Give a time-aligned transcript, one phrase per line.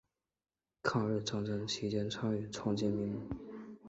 [0.81, 3.21] 抗日战争期间参与创建民盟。